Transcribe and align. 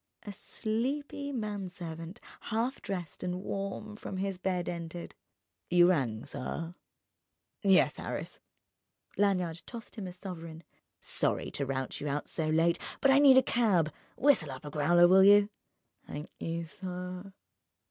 A 0.23 0.31
sleepy 0.31 1.31
manservant, 1.31 2.19
half 2.49 2.81
dressed 2.81 3.21
and 3.21 3.43
warm 3.43 3.95
from 3.95 4.17
his 4.17 4.39
bed, 4.39 4.67
entered. 4.67 5.13
"You 5.69 5.91
rang, 5.91 6.25
sir?" 6.25 6.73
"Yes, 7.61 7.97
Harris." 7.97 8.39
Lanyard 9.15 9.61
tossed 9.67 9.97
him 9.97 10.07
a 10.07 10.11
sovereign. 10.11 10.63
"Sorry 11.01 11.51
to 11.51 11.67
rout 11.67 12.01
you 12.01 12.07
out 12.07 12.29
so 12.29 12.47
late, 12.47 12.79
but 12.99 13.11
I 13.11 13.19
need 13.19 13.37
a 13.37 13.43
cab. 13.43 13.93
Whistle 14.17 14.49
up 14.49 14.65
a 14.65 14.71
growler, 14.71 15.07
will 15.07 15.23
you?" 15.23 15.49
"'Nk 16.11 16.29
you, 16.39 16.65
sir." 16.65 17.31